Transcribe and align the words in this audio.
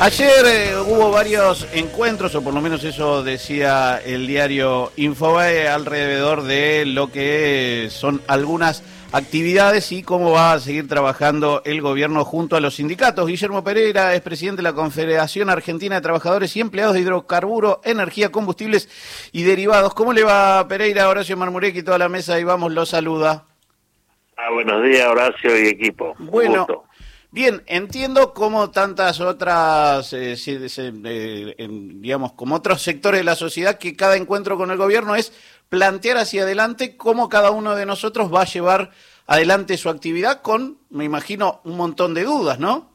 Ayer 0.00 0.44
eh, 0.44 0.76
hubo 0.76 1.12
varios 1.12 1.68
encuentros, 1.72 2.34
o 2.34 2.42
por 2.42 2.52
lo 2.52 2.60
menos 2.60 2.82
eso 2.82 3.22
decía 3.22 4.00
el 4.04 4.26
diario 4.26 4.90
Infobae, 4.96 5.68
alrededor 5.68 6.42
de 6.42 6.84
lo 6.84 7.12
que 7.12 7.86
son 7.90 8.20
algunas 8.26 8.82
actividades 9.12 9.92
y 9.92 10.02
cómo 10.02 10.32
va 10.32 10.52
a 10.52 10.58
seguir 10.58 10.88
trabajando 10.88 11.62
el 11.64 11.80
gobierno 11.80 12.24
junto 12.24 12.56
a 12.56 12.60
los 12.60 12.74
sindicatos. 12.74 13.28
Guillermo 13.28 13.62
Pereira 13.62 14.12
es 14.14 14.20
presidente 14.20 14.58
de 14.58 14.64
la 14.64 14.72
Confederación 14.72 15.48
Argentina 15.48 15.94
de 15.94 16.00
Trabajadores 16.00 16.56
y 16.56 16.60
Empleados 16.60 16.94
de 16.94 17.00
Hidrocarburo, 17.00 17.80
Energía, 17.84 18.32
Combustibles 18.32 18.88
y 19.30 19.44
Derivados. 19.44 19.94
¿Cómo 19.94 20.12
le 20.12 20.24
va 20.24 20.66
Pereira, 20.66 21.08
Horacio 21.08 21.36
Marmurek 21.36 21.76
y 21.76 21.84
toda 21.84 21.98
la 21.98 22.08
mesa? 22.08 22.40
Y 22.40 22.42
vamos, 22.42 22.72
lo 22.72 22.84
saluda. 22.84 23.44
Ah, 24.36 24.50
buenos 24.52 24.82
días, 24.82 25.06
Horacio 25.06 25.56
y 25.56 25.68
equipo. 25.68 26.16
Bueno. 26.18 26.66
Bien, 27.34 27.62
entiendo 27.66 28.32
como 28.32 28.70
tantas 28.70 29.20
otras, 29.20 30.12
eh, 30.12 30.36
eh, 30.46 31.68
digamos, 31.68 32.32
como 32.34 32.54
otros 32.54 32.80
sectores 32.80 33.18
de 33.18 33.24
la 33.24 33.34
sociedad, 33.34 33.76
que 33.76 33.96
cada 33.96 34.16
encuentro 34.16 34.56
con 34.56 34.70
el 34.70 34.76
gobierno 34.76 35.16
es 35.16 35.32
plantear 35.68 36.18
hacia 36.18 36.44
adelante 36.44 36.96
cómo 36.96 37.28
cada 37.28 37.50
uno 37.50 37.74
de 37.74 37.86
nosotros 37.86 38.32
va 38.32 38.42
a 38.42 38.44
llevar 38.44 38.92
adelante 39.26 39.76
su 39.76 39.88
actividad 39.88 40.42
con, 40.42 40.78
me 40.90 41.02
imagino, 41.02 41.60
un 41.64 41.76
montón 41.76 42.14
de 42.14 42.22
dudas, 42.22 42.60
¿no? 42.60 42.88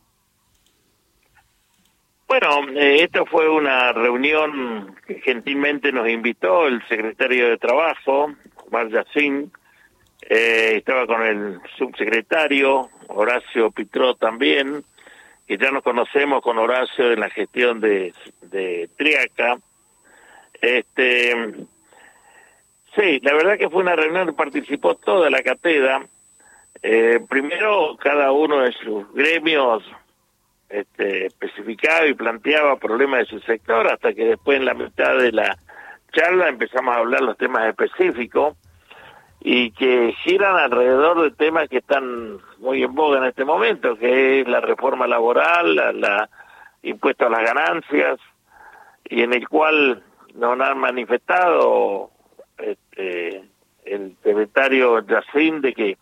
Bueno, 2.26 2.66
eh, 2.78 3.04
esta 3.04 3.26
fue 3.26 3.50
una 3.50 3.92
reunión 3.92 4.96
que 5.06 5.20
gentilmente 5.20 5.92
nos 5.92 6.08
invitó 6.08 6.66
el 6.66 6.82
secretario 6.88 7.50
de 7.50 7.58
Trabajo, 7.58 8.34
Mar 8.72 8.88
Yacín, 8.88 9.52
eh, 10.22 10.74
estaba 10.78 11.08
con 11.08 11.24
el 11.24 11.60
subsecretario, 11.78 12.90
Horacio 13.08 13.72
Pitró 13.72 14.16
también, 14.16 14.84
que 15.48 15.58
ya 15.58 15.72
nos 15.72 15.84
conocemos 15.84 16.42
con 16.42 16.58
Horacio 16.58 17.12
en 17.12 17.22
la 17.22 17.30
gestión 17.30 17.80
de, 17.80 18.14
Triaca. 18.98 19.58
Este, 20.62 21.34
sí, 22.96 23.20
la 23.24 23.34
verdad 23.34 23.58
que 23.58 23.70
fue 23.70 23.82
una 23.82 23.96
reunión 23.96 24.28
que 24.28 24.34
participó 24.34 24.96
toda 24.96 25.30
la 25.30 25.42
catedra. 25.42 26.06
Eh, 26.82 27.20
primero, 27.28 27.98
cada 27.98 28.32
uno 28.32 28.62
de 28.62 28.72
sus 28.74 29.12
gremios 29.14 29.84
este, 30.70 31.26
especificaba 31.28 32.06
y 32.06 32.14
planteaba 32.14 32.78
problemas 32.78 33.22
de 33.22 33.26
su 33.26 33.40
sector, 33.40 33.88
hasta 33.88 34.14
que 34.14 34.26
después 34.26 34.60
en 34.60 34.66
la 34.66 34.76
mitad 34.76 35.18
de 35.18 35.32
la 35.32 35.58
charla 36.12 36.50
empezamos 36.50 36.96
a 36.96 37.00
hablar 37.00 37.22
los 37.22 37.38
temas 37.38 37.68
específicos 37.68 38.56
y 39.42 39.72
que 39.72 40.14
giran 40.24 40.58
alrededor 40.58 41.22
de 41.22 41.32
temas 41.32 41.70
que 41.70 41.78
están 41.78 42.40
muy 42.58 42.84
en 42.84 42.94
boga 42.94 43.20
en 43.20 43.26
este 43.26 43.46
momento, 43.46 43.96
que 43.98 44.42
es 44.42 44.48
la 44.48 44.60
reforma 44.60 45.08
laboral, 45.08 45.76
la, 45.76 45.94
la 45.94 46.30
impuesto 46.84 47.28
a 47.28 47.30
las 47.30 47.44
ganancias, 47.44 48.20
y 49.06 49.24
en 49.24 49.34
el 49.34 49.48
cual 49.48 50.04
nos 50.36 50.60
han 50.60 50.78
manifestado 50.78 52.12
este, 52.58 53.44
el 53.86 54.16
secretario 54.24 55.00
Yacín 55.06 55.62
de 55.62 55.74
que 55.74 55.98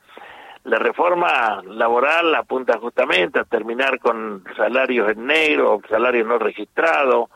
la 0.64 0.80
reforma 0.80 1.62
laboral 1.66 2.36
apunta 2.36 2.78
justamente 2.78 3.40
a 3.40 3.46
terminar 3.46 4.00
con 4.00 4.44
salarios 4.58 5.10
en 5.10 5.26
negro, 5.26 5.80
salarios 5.90 6.28
no 6.28 6.38
registrados, 6.40 7.30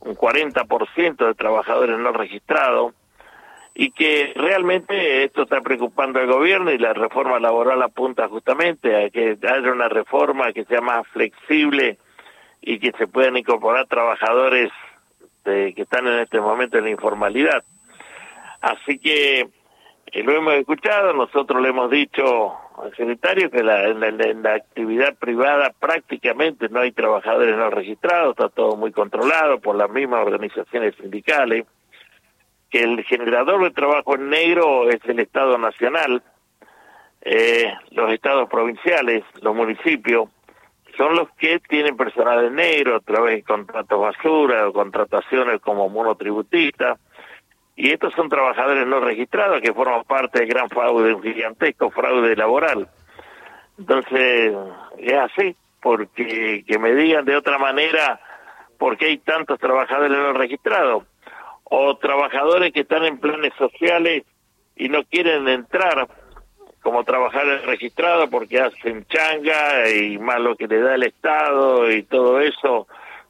un 0.00 0.14
40% 0.14 1.26
de 1.26 1.34
trabajadores 1.34 1.98
no 1.98 2.12
registrados, 2.12 2.94
y 3.78 3.90
que 3.90 4.32
realmente 4.34 5.24
esto 5.24 5.42
está 5.42 5.60
preocupando 5.60 6.18
al 6.18 6.26
gobierno 6.26 6.72
y 6.72 6.78
la 6.78 6.94
reforma 6.94 7.38
laboral 7.38 7.82
apunta 7.82 8.26
justamente 8.26 8.96
a 8.96 9.10
que 9.10 9.36
haya 9.42 9.70
una 9.70 9.90
reforma 9.90 10.54
que 10.54 10.64
sea 10.64 10.80
más 10.80 11.06
flexible 11.08 11.98
y 12.62 12.78
que 12.78 12.92
se 12.92 13.06
puedan 13.06 13.36
incorporar 13.36 13.86
trabajadores 13.86 14.72
que 15.44 15.74
están 15.76 16.06
en 16.06 16.20
este 16.20 16.40
momento 16.40 16.78
en 16.78 16.84
la 16.84 16.90
informalidad. 16.90 17.64
Así 18.62 18.98
que 18.98 19.40
eh, 19.40 20.22
lo 20.22 20.32
hemos 20.32 20.54
escuchado, 20.54 21.12
nosotros 21.12 21.60
le 21.60 21.68
hemos 21.68 21.90
dicho 21.90 22.54
al 22.82 22.96
secretario 22.96 23.50
que 23.50 23.62
la, 23.62 23.88
en, 23.88 24.42
la, 24.42 24.54
actividad 24.54 25.14
privada 25.16 25.70
prácticamente 25.78 26.70
no 26.70 26.80
hay 26.80 26.92
trabajadores 26.92 27.54
no 27.54 27.68
registrados, 27.68 28.30
está 28.30 28.48
todo 28.48 28.74
muy 28.76 28.90
controlado 28.90 29.60
por 29.60 29.76
las 29.76 29.90
mismas 29.90 30.26
organizaciones 30.26 30.94
sindicales 30.96 31.66
el 32.82 33.04
generador 33.04 33.62
de 33.62 33.70
trabajo 33.70 34.14
en 34.14 34.30
negro 34.30 34.88
es 34.88 35.00
el 35.04 35.20
Estado 35.20 35.58
Nacional, 35.58 36.22
eh, 37.22 37.72
los 37.90 38.12
estados 38.12 38.48
provinciales, 38.48 39.24
los 39.40 39.54
municipios, 39.54 40.28
son 40.96 41.14
los 41.14 41.28
que 41.32 41.58
tienen 41.60 41.96
personal 41.96 42.44
en 42.44 42.54
negro 42.54 42.96
a 42.96 43.00
través 43.00 43.36
de 43.36 43.42
contratos 43.42 44.00
basura 44.00 44.68
o 44.68 44.72
contrataciones 44.72 45.60
como 45.60 45.88
monotributistas, 45.88 46.98
y 47.74 47.90
estos 47.90 48.14
son 48.14 48.28
trabajadores 48.28 48.86
no 48.86 49.00
registrados 49.00 49.60
que 49.60 49.74
forman 49.74 50.04
parte 50.04 50.40
del 50.40 50.48
gran 50.48 50.68
fraude, 50.70 51.12
un 51.12 51.22
gigantesco 51.22 51.90
fraude 51.90 52.34
laboral. 52.34 52.88
Entonces, 53.78 54.54
es 54.98 55.12
así, 55.12 55.54
porque 55.82 56.64
que 56.66 56.78
me 56.78 56.94
digan 56.94 57.26
de 57.26 57.36
otra 57.36 57.58
manera 57.58 58.18
por 58.78 58.96
qué 58.96 59.06
hay 59.06 59.18
tantos 59.18 59.58
trabajadores 59.58 60.16
no 60.16 60.32
registrados 60.32 61.04
o 61.68 61.96
trabajadores 61.96 62.72
que 62.72 62.80
están 62.80 63.04
en 63.04 63.18
planes 63.18 63.52
sociales 63.58 64.24
y 64.76 64.88
no 64.88 65.04
quieren 65.04 65.48
entrar 65.48 66.08
como 66.80 67.02
trabajadores 67.02 67.64
registrados 67.66 68.28
porque 68.30 68.60
hacen 68.60 69.04
changa 69.06 69.90
y 69.90 70.18
más 70.18 70.40
lo 70.40 70.54
que 70.54 70.68
le 70.68 70.80
da 70.80 70.94
el 70.94 71.02
Estado 71.02 71.90
y 71.90 72.04
todo 72.04 72.40
eso, 72.40 72.86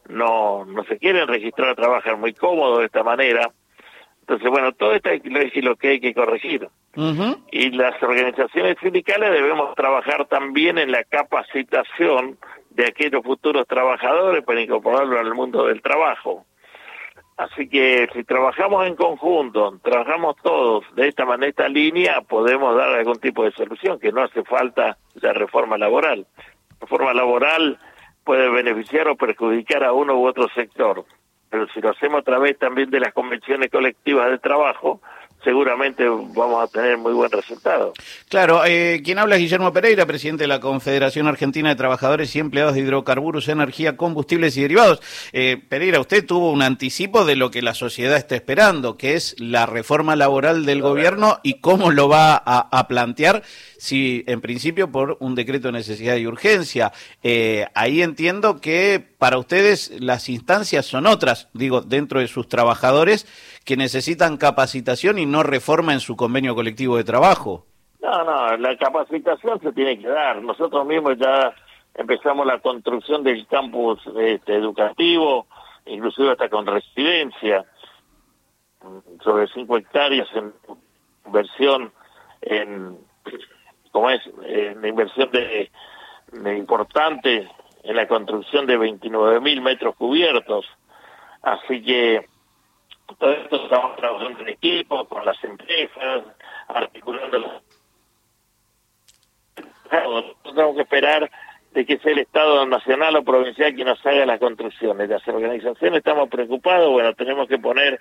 no, 0.09 0.67
no 0.67 0.85
se 0.85 0.99
quieren 0.99 1.27
registrar, 1.27 1.75
trabajan 1.75 2.21
muy 2.21 2.35
cómodo 2.35 2.81
de 2.81 2.87
esta 2.87 3.03
manera. 3.03 3.51
Entonces, 4.21 4.51
bueno, 4.51 4.73
todo 4.73 4.93
esto 4.93 5.09
es 5.09 5.23
lo 5.65 5.77
que 5.77 5.89
hay 5.89 6.01
que 6.01 6.13
corregir. 6.13 6.69
Y 7.53 7.71
las 7.71 8.03
organizaciones 8.03 8.77
sindicales 8.83 9.31
debemos 9.31 9.75
trabajar 9.75 10.27
también 10.27 10.79
en 10.79 10.91
la 10.91 11.05
capacitación 11.05 12.39
de 12.71 12.87
aquellos 12.87 13.23
futuros 13.23 13.67
trabajadores 13.67 14.45
para 14.45 14.61
incorporarlos 14.61 15.19
al 15.19 15.35
mundo 15.35 15.67
del 15.67 15.81
trabajo. 15.81 16.45
Así 17.37 17.69
que 17.69 18.09
si 18.15 18.25
trabajamos 18.25 18.87
en 18.87 18.97
conjunto, 18.97 19.79
trabajamos 19.83 20.37
todos 20.43 20.85
de 20.95 21.09
esta 21.09 21.27
manera, 21.27 21.51
esta 21.51 21.69
línea, 21.69 22.23
podemos 22.23 22.75
dar 22.75 22.89
algún 22.95 23.19
tipo 23.19 23.45
de 23.45 23.53
solución, 23.53 23.99
que 23.99 24.11
no 24.11 24.23
hace 24.23 24.43
falta 24.43 24.97
la 25.21 25.35
reforma 25.35 25.77
laboral. 25.77 26.27
La 26.41 26.77
reforma 26.81 27.13
laboral 27.13 27.79
puede 28.25 28.49
beneficiar 28.49 29.07
o 29.09 29.17
perjudicar 29.17 29.85
a 29.85 29.93
uno 29.93 30.17
u 30.17 30.27
otro 30.27 30.49
sector, 30.55 31.05
pero 31.51 31.69
si 31.69 31.81
lo 31.81 31.91
hacemos 31.91 32.21
a 32.21 32.25
través 32.25 32.59
también 32.59 32.91
de 32.91 33.01
las 33.01 33.13
convenciones 33.13 33.71
colectivas 33.71 34.31
de 34.31 34.39
trabajo, 34.39 35.03
seguramente 35.47 36.05
vamos 36.09 36.61
a 36.61 36.67
tener 36.67 36.99
muy 36.99 37.13
buen 37.13 37.31
resultado. 37.31 37.93
Claro, 38.29 38.65
eh, 38.67 39.01
quien 39.05 39.21
habla 39.21 39.37
es 39.37 39.43
Guillermo 39.43 39.73
Pereira, 39.73 40.05
presidente 40.05 40.43
de 40.43 40.49
la 40.49 40.59
Confederación 40.59 41.29
Argentina 41.29 41.69
de 41.69 41.77
Trabajadores 41.77 42.35
y 42.35 42.41
Empleados 42.41 42.75
de 42.75 42.81
Hidrocarburos, 42.81 43.47
Energía, 43.47 43.97
Combustibles 43.97 44.57
y 44.57 44.63
Derivados. 44.63 45.01
Eh, 45.33 45.63
Pereira, 45.69 46.01
usted 46.01 46.27
tuvo 46.27 46.51
un 46.51 46.63
anticipo 46.63 47.25
de 47.25 47.37
lo 47.37 47.53
que 47.53 47.63
la 47.63 47.75
sociedad 47.75 48.17
está 48.17 48.35
esperando, 48.35 48.97
que 48.97 49.15
es 49.15 49.37
la 49.39 49.67
reforma 49.67 50.17
laboral 50.17 50.67
del 50.67 50.83
gobierno 50.83 51.39
y 51.45 51.61
cómo 51.61 51.93
lo 51.93 52.09
va 52.09 52.35
a, 52.35 52.89
plantear, 52.89 53.45
si 53.79 54.25
en 54.27 54.41
principio 54.41 54.91
por 54.91 55.17
un 55.21 55.37
decreto 55.37 55.69
de 55.69 55.73
necesidad 55.73 56.17
y 56.17 56.27
urgencia. 56.27 56.93
Eh, 57.23 57.67
ahí 57.75 58.03
entiendo 58.03 58.61
que 58.61 59.01
para 59.19 59.39
ustedes 59.39 59.93
las 60.01 60.29
instancias 60.29 60.87
son 60.87 61.07
otras, 61.07 61.49
digo, 61.53 61.83
dentro 61.83 62.19
de 62.19 62.27
sus 62.27 62.49
trabajadores 62.49 63.27
que 63.67 63.77
necesitan 63.77 64.37
capacitación 64.37 65.19
y 65.19 65.27
no 65.27 65.43
reforma 65.43 65.93
en 65.93 65.99
su 65.99 66.17
convenio 66.17 66.55
colectivo 66.55 66.97
de 66.97 67.05
trabajo. 67.05 67.67
No, 68.01 68.23
no, 68.23 68.57
la 68.57 68.77
capacitación 68.77 69.61
se 69.61 69.73
tiene 69.73 69.99
que 69.99 70.07
dar. 70.07 70.41
Nosotros 70.41 70.87
mismos 70.87 71.19
ya 71.19 71.53
empezamos 71.95 72.47
la 72.47 72.61
construcción 72.61 73.25
del 73.25 73.45
campus 73.49 73.99
este, 74.21 74.55
educativo, 74.55 75.49
inclusive 75.85 76.31
hasta 76.31 76.49
con 76.49 76.65
residencia, 76.65 77.65
sobre 79.25 79.49
cinco 79.49 79.77
hectáreas 79.79 80.29
en 80.37 80.53
inversión 81.27 81.93
en, 82.43 82.97
como 83.91 84.11
es, 84.11 84.21
en 84.45 84.85
inversión 84.85 85.29
de, 85.33 85.73
de 86.31 86.57
importante 86.57 87.51
en 87.83 87.97
la 87.97 88.07
construcción 88.07 88.67
de 88.67 88.77
29 88.77 89.41
mil 89.41 89.61
metros 89.61 89.97
cubiertos. 89.97 90.67
Así 91.43 91.83
que 91.83 92.29
todo 93.15 93.33
esto 93.33 93.57
estamos 93.65 93.97
trabajando 93.97 94.41
en 94.41 94.49
equipo, 94.49 95.07
con 95.07 95.25
las 95.25 95.43
empresas, 95.45 96.25
articulando 96.69 97.39
los... 97.39 97.53
tenemos 100.43 100.77
que 100.77 100.83
esperar 100.83 101.31
de 101.73 101.87
que 101.87 101.99
sea 101.99 102.13
el 102.13 102.21
Estado 102.21 102.67
nacional 102.67 103.17
o 103.17 103.23
provincial 103.23 103.75
quien 103.75 103.87
nos 103.87 104.05
haga 104.05 104.27
las 104.27 104.41
construcciones. 104.41 105.09
Las 105.09 105.27
organizaciones 105.29 105.99
estamos 105.99 106.29
preocupados, 106.29 106.91
bueno, 106.91 107.15
tenemos 107.15 107.49
que 107.49 107.59
poner 107.59 108.01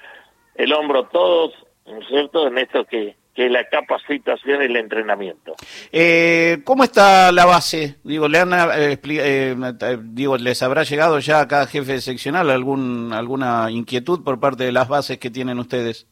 el 0.56 0.74
hombro 0.74 1.06
todos, 1.08 1.54
¿no 1.86 2.00
es 2.00 2.08
cierto?, 2.08 2.48
en 2.48 2.58
esto 2.58 2.86
que, 2.86 3.16
que 3.36 3.50
la 3.50 3.68
capacitación 3.68 4.62
y 4.62 4.66
el 4.66 4.78
entrenamiento. 4.78 5.56
Eh, 5.92 6.62
¿Cómo 6.64 6.86
está 6.86 7.32
la 7.34 7.46
base? 7.46 7.98
Digo, 8.04 8.30
le 8.30 8.40
han, 8.40 8.54
eh, 8.54 8.98
eh, 9.04 9.56
digo, 10.04 10.38
les 10.38 10.64
habrá 10.64 10.84
llegado 10.84 11.20
ya 11.20 11.42
a 11.42 11.48
cada 11.48 11.68
jefe 11.68 12.00
seccional 12.00 12.50
algún 12.50 13.12
alguna 13.12 13.70
inquietud 13.70 14.24
por 14.24 14.40
parte 14.40 14.64
de 14.64 14.72
las 14.72 14.88
bases 14.88 15.18
que 15.18 15.30
tienen 15.30 15.60
ustedes. 15.60 16.08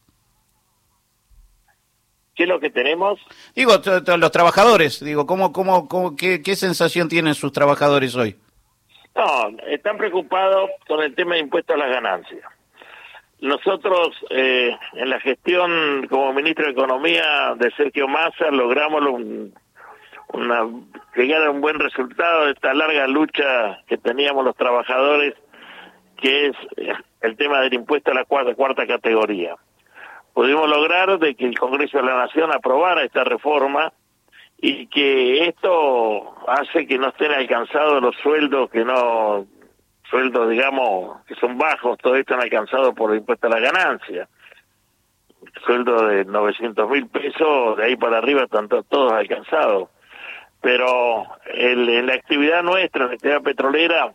¿Qué 2.35 2.43
es 2.43 2.49
lo 2.49 2.59
que 2.59 2.69
tenemos? 2.69 3.19
Digo, 3.55 3.73
los 4.17 4.31
trabajadores, 4.31 5.03
digo, 5.03 5.25
¿cómo, 5.25 5.53
cómo, 5.53 5.87
cómo 5.87 6.15
qué, 6.15 6.41
qué 6.41 6.55
sensación 6.55 7.07
tienen 7.07 7.35
sus 7.35 7.53
trabajadores 7.53 8.15
hoy? 8.15 8.35
No, 9.15 9.49
están 9.67 9.97
preocupados 9.97 10.71
con 10.87 11.01
el 11.01 11.13
tema 11.15 11.35
de 11.35 11.41
impuestos 11.41 11.75
a 11.75 11.79
las 11.79 11.89
ganancias. 11.89 12.43
Nosotros, 13.43 14.15
eh, 14.29 14.73
en 14.93 15.09
la 15.09 15.19
gestión 15.19 16.07
como 16.07 16.31
ministro 16.31 16.63
de 16.63 16.71
Economía 16.71 17.53
de 17.57 17.71
Sergio 17.71 18.07
Massa, 18.07 18.49
logramos 18.49 19.01
un, 19.01 19.53
una, 20.29 20.65
llegar 21.13 21.43
a 21.43 21.51
un 21.51 21.59
buen 21.59 21.77
resultado 21.77 22.45
de 22.45 22.53
esta 22.53 22.73
larga 22.73 23.05
lucha 23.05 23.81
que 23.85 23.97
teníamos 23.97 24.45
los 24.45 24.55
trabajadores, 24.55 25.33
que 26.21 26.47
es 26.47 26.55
el 27.19 27.35
tema 27.35 27.59
del 27.59 27.73
impuesto 27.73 28.11
a 28.11 28.13
la 28.13 28.23
cuarta, 28.23 28.55
cuarta 28.55 28.87
categoría. 28.87 29.57
Pudimos 30.33 30.69
lograr 30.69 31.19
de 31.19 31.35
que 31.35 31.45
el 31.45 31.59
Congreso 31.59 31.97
de 31.97 32.05
la 32.05 32.15
Nación 32.15 32.49
aprobara 32.53 33.03
esta 33.03 33.25
reforma 33.25 33.91
y 34.57 34.87
que 34.87 35.49
esto 35.49 36.33
hace 36.47 36.87
que 36.87 36.97
no 36.97 37.09
estén 37.09 37.33
alcanzados 37.33 38.01
los 38.01 38.15
sueldos 38.23 38.69
que 38.69 38.85
no 38.85 39.47
sueldos, 40.13 40.47
digamos, 40.47 41.25
que 41.25 41.33
son 41.35 41.57
bajos, 41.57 41.97
todo 41.97 42.15
esto 42.15 42.35
han 42.35 42.41
alcanzado 42.41 42.93
por 42.93 43.11
el 43.11 43.17
impuesto 43.17 43.47
a 43.47 43.49
la 43.49 43.59
ganancia. 43.59 44.27
Sueldo 45.65 46.05
de 46.05 46.23
900 46.25 46.87
mil 46.87 47.07
pesos, 47.07 47.77
de 47.77 47.85
ahí 47.85 47.95
para 47.95 48.19
arriba 48.19 48.43
están 48.43 48.69
todos 48.69 49.11
alcanzados. 49.11 49.89
Pero 50.61 51.25
el, 51.51 51.89
en 51.89 52.05
la 52.05 52.13
actividad 52.13 52.61
nuestra, 52.61 53.05
en 53.05 53.09
la 53.09 53.15
actividad 53.15 53.41
petrolera, 53.41 54.13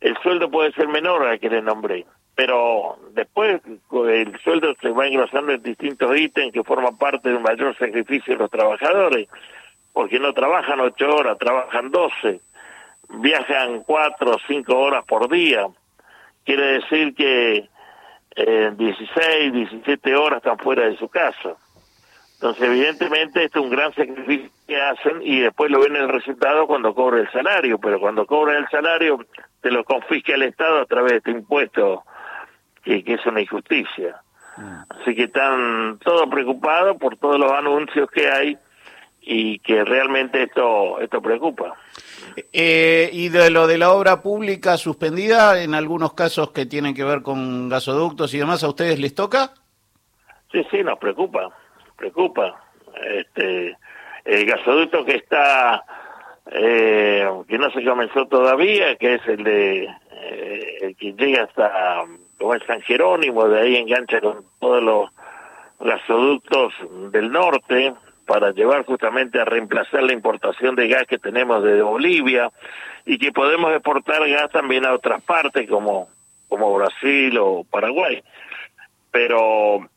el 0.00 0.16
sueldo 0.18 0.48
puede 0.48 0.72
ser 0.72 0.86
menor 0.86 1.26
al 1.26 1.40
que 1.40 1.50
le 1.50 1.60
nombré. 1.60 2.06
Pero 2.36 2.98
después 3.10 3.60
el 3.66 4.38
sueldo 4.44 4.74
se 4.80 4.90
va 4.90 5.08
engrosando 5.08 5.52
en 5.52 5.62
distintos 5.62 6.16
ítems 6.16 6.52
que 6.52 6.62
forman 6.62 6.96
parte 6.96 7.30
de 7.30 7.34
un 7.34 7.42
mayor 7.42 7.76
sacrificio 7.76 8.34
de 8.34 8.38
los 8.38 8.50
trabajadores, 8.50 9.28
porque 9.92 10.20
no 10.20 10.32
trabajan 10.32 10.78
ocho 10.80 11.10
horas, 11.16 11.36
trabajan 11.36 11.90
doce 11.90 12.40
viajan 13.12 13.82
cuatro 13.82 14.32
o 14.32 14.38
cinco 14.46 14.78
horas 14.78 15.04
por 15.06 15.30
día. 15.30 15.66
Quiere 16.44 16.80
decir 16.80 17.14
que 17.14 17.68
eh, 18.34 18.72
16, 18.76 19.52
17 19.52 20.16
horas 20.16 20.38
están 20.38 20.58
fuera 20.58 20.84
de 20.84 20.96
su 20.96 21.08
casa. 21.08 21.56
Entonces, 22.34 22.64
evidentemente, 22.64 23.44
esto 23.44 23.60
es 23.60 23.64
un 23.64 23.70
gran 23.70 23.94
sacrificio 23.94 24.50
que 24.66 24.80
hacen 24.80 25.22
y 25.22 25.40
después 25.40 25.70
lo 25.70 25.80
ven 25.80 25.94
el 25.94 26.08
resultado 26.08 26.66
cuando 26.66 26.92
cobra 26.94 27.20
el 27.20 27.30
salario, 27.30 27.78
pero 27.78 28.00
cuando 28.00 28.26
cobra 28.26 28.58
el 28.58 28.66
salario 28.68 29.24
te 29.60 29.70
lo 29.70 29.84
confisca 29.84 30.34
el 30.34 30.42
Estado 30.42 30.80
a 30.80 30.86
través 30.86 31.12
de 31.12 31.18
este 31.18 31.30
impuesto, 31.30 32.02
que, 32.82 33.04
que 33.04 33.14
es 33.14 33.26
una 33.26 33.42
injusticia. 33.42 34.20
Mm. 34.56 34.82
Así 34.90 35.14
que 35.14 35.24
están 35.24 35.98
todos 36.00 36.28
preocupados 36.28 36.96
por 36.96 37.16
todos 37.16 37.38
los 37.38 37.52
anuncios 37.52 38.10
que 38.10 38.28
hay 38.28 38.58
y 39.22 39.60
que 39.60 39.84
realmente 39.84 40.42
esto 40.42 41.00
esto 41.00 41.22
preocupa. 41.22 41.74
Eh, 42.52 43.08
y 43.12 43.28
de 43.28 43.50
lo 43.50 43.66
de 43.66 43.78
la 43.78 43.92
obra 43.92 44.20
pública 44.20 44.76
suspendida, 44.76 45.62
en 45.62 45.74
algunos 45.74 46.14
casos 46.14 46.50
que 46.50 46.66
tienen 46.66 46.94
que 46.94 47.04
ver 47.04 47.22
con 47.22 47.68
gasoductos 47.68 48.34
y 48.34 48.38
demás, 48.38 48.64
¿a 48.64 48.68
ustedes 48.68 48.98
les 48.98 49.14
toca? 49.14 49.54
Sí, 50.50 50.66
sí, 50.70 50.82
nos 50.82 50.98
preocupa, 50.98 51.48
preocupa. 51.96 52.62
Este, 53.00 53.76
el 54.24 54.46
gasoducto 54.46 55.04
que 55.04 55.16
está, 55.16 55.84
eh, 56.50 57.26
que 57.48 57.58
no 57.58 57.70
se 57.70 57.84
comenzó 57.84 58.26
todavía, 58.26 58.96
que 58.96 59.14
es 59.14 59.26
el 59.28 59.44
de, 59.44 59.84
eh, 59.84 60.78
el 60.82 60.96
que 60.96 61.12
llega 61.12 61.44
hasta, 61.44 62.02
como 62.38 62.54
es 62.54 62.62
San 62.64 62.82
Jerónimo, 62.82 63.48
de 63.48 63.60
ahí 63.60 63.76
engancha 63.76 64.20
con 64.20 64.44
todos 64.60 64.82
los 64.82 65.10
gasoductos 65.80 66.72
del 67.10 67.30
norte, 67.30 67.94
para 68.26 68.52
llevar 68.52 68.84
justamente 68.84 69.40
a 69.40 69.44
reemplazar 69.44 70.02
la 70.02 70.12
importación 70.12 70.74
de 70.76 70.88
gas 70.88 71.06
que 71.06 71.18
tenemos 71.18 71.62
de 71.62 71.82
Bolivia 71.82 72.50
y 73.04 73.18
que 73.18 73.32
podemos 73.32 73.72
exportar 73.72 74.28
gas 74.28 74.50
también 74.50 74.86
a 74.86 74.94
otras 74.94 75.22
partes 75.22 75.68
como, 75.68 76.08
como 76.48 76.74
Brasil 76.74 77.36
o 77.38 77.64
Paraguay. 77.64 78.22
Pero 79.10 79.88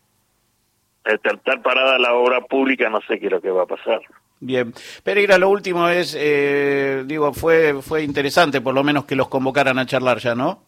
este, 1.05 1.29
estar 1.35 1.61
parada 1.61 1.99
la 1.99 2.13
obra 2.13 2.41
pública 2.41 2.89
no 2.89 2.99
sé 3.01 3.19
qué 3.19 3.27
es 3.27 3.31
lo 3.31 3.41
que 3.41 3.51
va 3.51 3.63
a 3.63 3.67
pasar. 3.67 4.01
Bien, 4.39 4.73
Pereira, 5.03 5.37
lo 5.37 5.49
último 5.49 5.87
es, 5.87 6.15
eh, 6.19 7.03
digo, 7.05 7.33
fue 7.33 7.81
fue 7.81 8.03
interesante 8.03 8.59
por 8.59 8.73
lo 8.73 8.83
menos 8.83 9.05
que 9.05 9.15
los 9.15 9.29
convocaran 9.29 9.79
a 9.79 9.85
charlar 9.85 10.17
ya, 10.17 10.35
¿no? 10.35 10.61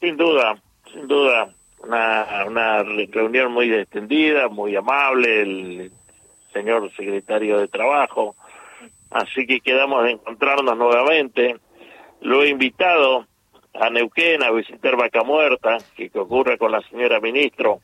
Sin 0.00 0.16
duda, 0.16 0.56
sin 0.92 1.06
duda, 1.06 1.48
una, 1.80 2.44
una 2.46 2.82
reunión 2.82 3.52
muy 3.52 3.72
extendida, 3.72 4.48
muy 4.48 4.74
amable, 4.74 5.42
el 5.42 5.92
señor 6.54 6.90
secretario 6.96 7.58
de 7.58 7.68
Trabajo. 7.68 8.34
Así 9.10 9.46
que 9.46 9.60
quedamos 9.60 10.04
de 10.04 10.12
encontrarnos 10.12 10.76
nuevamente. 10.78 11.56
Lo 12.22 12.42
he 12.42 12.48
invitado 12.48 13.26
a 13.74 13.90
Neuquén 13.90 14.42
a 14.42 14.50
visitar 14.50 14.96
Vaca 14.96 15.22
Muerta, 15.22 15.76
que 15.94 16.10
ocurre 16.14 16.56
con 16.56 16.72
la 16.72 16.80
señora 16.82 17.20
ministro, 17.20 17.80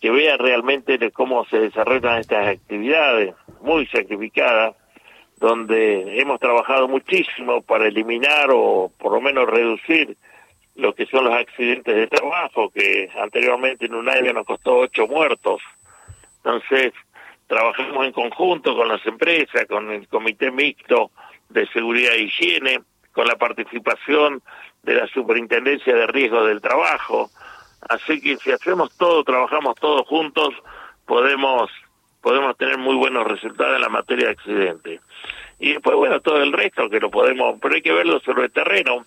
que 0.00 0.10
vea 0.10 0.36
realmente 0.36 0.98
cómo 1.10 1.44
se 1.46 1.58
desarrollan 1.58 2.20
estas 2.20 2.46
actividades, 2.46 3.34
muy 3.62 3.86
sacrificadas, 3.86 4.76
donde 5.38 6.20
hemos 6.20 6.38
trabajado 6.38 6.88
muchísimo 6.88 7.62
para 7.62 7.88
eliminar 7.88 8.50
o 8.52 8.92
por 8.98 9.12
lo 9.12 9.20
menos 9.20 9.46
reducir 9.46 10.16
lo 10.76 10.94
que 10.94 11.06
son 11.06 11.24
los 11.24 11.34
accidentes 11.34 11.94
de 11.94 12.06
trabajo, 12.06 12.70
que 12.70 13.08
anteriormente 13.20 13.86
en 13.86 13.94
un 13.94 14.08
año 14.08 14.32
nos 14.32 14.46
costó 14.46 14.76
ocho 14.76 15.06
muertos. 15.06 15.62
Entonces, 16.38 16.92
trabajamos 17.46 18.06
en 18.06 18.12
conjunto 18.12 18.76
con 18.76 18.88
las 18.88 19.04
empresas, 19.06 19.66
con 19.68 19.90
el 19.90 20.08
Comité 20.08 20.50
Mixto 20.50 21.10
de 21.48 21.66
Seguridad 21.68 22.14
e 22.14 22.22
Higiene, 22.22 22.80
con 23.12 23.26
la 23.26 23.36
participación 23.36 24.42
de 24.82 24.94
la 24.94 25.06
Superintendencia 25.08 25.94
de 25.94 26.06
Riesgo 26.06 26.44
del 26.44 26.60
Trabajo. 26.60 27.30
Así 27.88 28.20
que 28.20 28.36
si 28.36 28.50
hacemos 28.50 28.96
todo, 28.96 29.24
trabajamos 29.24 29.76
todos 29.76 30.06
juntos, 30.06 30.54
podemos 31.06 31.70
podemos 32.24 32.56
tener 32.56 32.78
muy 32.78 32.96
buenos 32.96 33.26
resultados 33.26 33.76
en 33.76 33.82
la 33.82 33.90
materia 33.90 34.26
de 34.26 34.32
accidentes. 34.32 35.00
Y 35.58 35.74
después, 35.74 35.94
bueno, 35.94 36.20
todo 36.20 36.42
el 36.42 36.54
resto 36.54 36.88
que 36.88 36.98
lo 36.98 37.10
podemos, 37.10 37.56
pero 37.60 37.74
hay 37.74 37.82
que 37.82 37.92
verlo 37.92 38.18
sobre 38.20 38.46
el 38.46 38.50
terreno. 38.50 39.04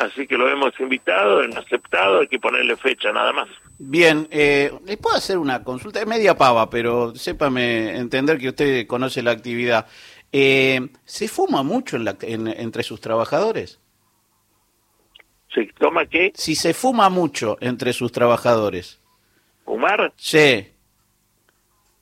Así 0.00 0.26
que 0.26 0.38
lo 0.38 0.48
hemos 0.48 0.72
invitado, 0.80 1.40
han 1.40 1.54
aceptado, 1.58 2.20
hay 2.20 2.26
que 2.26 2.38
ponerle 2.38 2.74
fecha 2.76 3.12
nada 3.12 3.34
más. 3.34 3.48
Bien, 3.78 4.26
eh, 4.30 4.72
¿les 4.86 4.96
puedo 4.96 5.14
hacer 5.14 5.36
una 5.36 5.62
consulta? 5.62 6.00
Es 6.00 6.06
media 6.06 6.34
pava, 6.34 6.70
pero 6.70 7.14
sépame 7.14 7.98
entender 7.98 8.38
que 8.38 8.48
usted 8.48 8.86
conoce 8.86 9.22
la 9.22 9.32
actividad. 9.32 9.86
Eh, 10.32 10.88
¿Se 11.04 11.28
fuma 11.28 11.62
mucho 11.62 11.98
en 11.98 12.48
entre 12.48 12.82
sus 12.82 12.98
trabajadores? 13.02 13.78
¿Se 15.54 15.66
toma 15.78 16.06
qué? 16.06 16.32
Si 16.34 16.54
se 16.54 16.72
fuma 16.72 17.10
mucho 17.10 17.58
entre 17.60 17.92
sus 17.92 18.10
trabajadores. 18.10 19.02
¿Fumar? 19.66 20.14
Sí. 20.16 20.66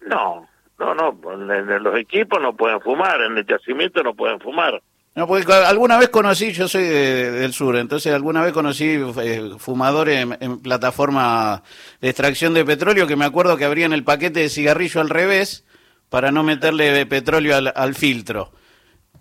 No, 0.06 0.46
no, 0.78 0.94
no. 0.94 1.32
En 1.32 1.82
los 1.82 1.98
equipos 1.98 2.40
no 2.40 2.54
pueden 2.54 2.80
fumar, 2.80 3.22
en 3.22 3.38
el 3.38 3.44
yacimiento 3.44 4.04
no 4.04 4.14
pueden 4.14 4.38
fumar. 4.38 4.80
No, 5.18 5.26
porque 5.26 5.52
alguna 5.52 5.98
vez 5.98 6.10
conocí, 6.10 6.52
yo 6.52 6.68
soy 6.68 6.84
del 6.84 7.52
sur, 7.52 7.74
entonces 7.74 8.14
alguna 8.14 8.40
vez 8.40 8.52
conocí 8.52 9.02
eh, 9.20 9.50
fumadores 9.58 10.24
en, 10.38 10.60
plataforma 10.60 11.64
de 12.00 12.10
extracción 12.10 12.54
de 12.54 12.64
petróleo 12.64 13.08
que 13.08 13.16
me 13.16 13.24
acuerdo 13.24 13.56
que 13.56 13.64
abrían 13.64 13.92
el 13.92 14.04
paquete 14.04 14.38
de 14.38 14.48
cigarrillo 14.48 15.00
al 15.00 15.10
revés 15.10 15.66
para 16.08 16.30
no 16.30 16.44
meterle 16.44 17.04
petróleo 17.06 17.56
al, 17.56 17.94
filtro. 17.96 18.52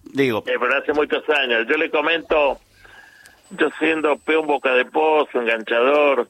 Digo. 0.03 0.43
Eh, 0.45 0.53
pero 0.59 0.77
hace 0.77 0.93
muchos 0.93 1.27
años. 1.29 1.65
Yo 1.67 1.77
le 1.77 1.89
comento, 1.89 2.59
yo 3.49 3.67
siendo 3.79 4.17
peón 4.17 4.45
boca 4.45 4.75
de 4.75 4.85
pozo, 4.85 5.41
enganchador, 5.41 6.29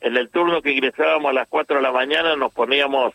en 0.00 0.16
el 0.16 0.30
turno 0.30 0.62
que 0.62 0.70
ingresábamos 0.70 1.30
a 1.30 1.32
las 1.34 1.48
4 1.48 1.78
de 1.78 1.82
la 1.82 1.90
mañana 1.90 2.36
nos 2.36 2.52
poníamos 2.52 3.14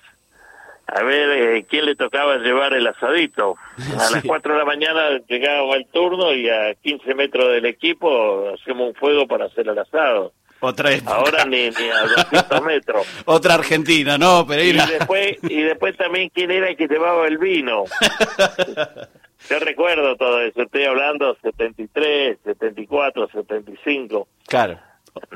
a 0.88 1.04
ver 1.04 1.30
eh, 1.30 1.66
quién 1.70 1.86
le 1.86 1.96
tocaba 1.96 2.38
llevar 2.38 2.74
el 2.74 2.88
asadito. 2.88 3.56
A 4.00 4.12
las 4.12 4.24
4 4.24 4.54
de 4.54 4.60
la 4.60 4.66
mañana 4.66 5.20
llegaba 5.28 5.76
el 5.76 5.86
turno 5.88 6.34
y 6.34 6.50
a 6.50 6.74
15 6.76 7.16
metros 7.16 7.52
del 7.52 7.66
equipo 7.66 8.50
hacemos 8.54 8.90
un 8.90 8.96
fuego 8.96 9.28
para 9.28 9.46
hacer 9.46 9.68
el 9.68 9.78
asado. 9.78 10.34
Otra 10.60 10.92
Ahora 11.08 11.44
ni, 11.44 11.70
ni 11.70 11.90
a 11.90 12.04
200 12.32 12.62
metros. 12.66 13.08
Otra 13.26 13.56
Argentina, 13.56 14.18
¿no, 14.18 14.48
Pereira? 14.48 14.86
Y 14.88 14.92
después, 14.92 15.38
y 15.44 15.62
después 15.62 15.98
también 15.98 16.30
quién 16.34 16.52
era 16.52 16.70
el 16.70 16.78
que 16.78 16.88
llevaba 16.88 17.28
el 17.28 17.38
vino. 17.38 17.84
Yo 19.50 19.60
recuerdo 19.60 20.16
todo 20.16 20.40
eso, 20.40 20.62
estoy 20.62 20.86
hablando 20.86 21.36
73, 21.42 22.38
74, 22.46 23.28
75. 23.34 24.28
Claro. 24.48 24.80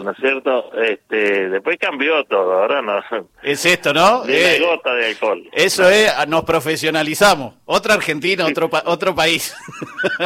¿No 0.03 0.11
es 0.11 0.17
cierto? 0.17 0.71
Este, 0.81 1.49
después 1.49 1.77
cambió 1.79 2.23
todo, 2.25 2.53
ahora 2.53 2.81
no. 2.81 2.99
Es 3.43 3.65
esto, 3.65 3.93
¿no? 3.93 4.25
Ni 4.25 4.33
Eh, 4.33 4.57
una 4.59 4.67
gota 4.75 4.93
de 4.93 5.05
alcohol. 5.07 5.43
Eso 5.51 5.89
es, 5.89 6.11
nos 6.27 6.43
profesionalizamos. 6.43 7.55
Otra 7.65 7.95
Argentina, 7.95 8.45
otro, 8.45 8.69
pa- 8.69 8.83
otro 8.85 9.13
país. 9.15 9.55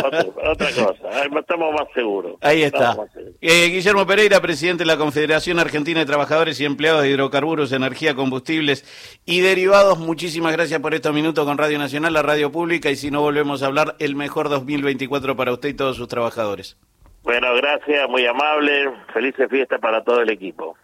Otra, 0.03 0.25
otra 0.51 0.67
cosa, 0.71 1.23
estamos 1.39 1.73
más 1.73 1.87
seguros. 1.93 2.35
Ahí 2.41 2.63
está. 2.63 2.93
Seguros. 2.93 3.11
Eh, 3.41 3.67
Guillermo 3.69 4.05
Pereira, 4.05 4.39
presidente 4.41 4.81
de 4.83 4.87
la 4.87 4.97
Confederación 4.97 5.59
Argentina 5.59 5.99
de 5.99 6.05
Trabajadores 6.05 6.59
y 6.59 6.65
Empleados 6.65 7.01
de 7.03 7.09
Hidrocarburos, 7.09 7.71
Energía, 7.71 8.13
Combustibles 8.15 8.85
y 9.25 9.39
Derivados. 9.41 9.97
Muchísimas 9.99 10.51
gracias 10.53 10.79
por 10.81 10.93
estos 10.93 11.13
minutos 11.13 11.45
con 11.45 11.57
Radio 11.57 11.79
Nacional, 11.79 12.13
la 12.13 12.21
radio 12.21 12.51
pública. 12.51 12.89
Y 12.89 12.95
si 12.95 13.09
no 13.11 13.21
volvemos 13.21 13.63
a 13.63 13.67
hablar, 13.67 13.95
el 13.99 14.15
mejor 14.15 14.49
2024 14.49 15.35
para 15.35 15.51
usted 15.53 15.69
y 15.69 15.73
todos 15.73 15.97
sus 15.97 16.07
trabajadores. 16.07 16.77
Bueno, 17.23 17.53
gracias, 17.55 18.09
muy 18.09 18.25
amable. 18.25 18.91
Felices 19.13 19.47
fiestas 19.49 19.79
para 19.79 20.03
todo 20.03 20.21
el 20.21 20.29
equipo. 20.29 20.75